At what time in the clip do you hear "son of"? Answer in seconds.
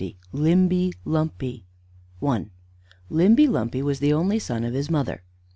4.39-4.73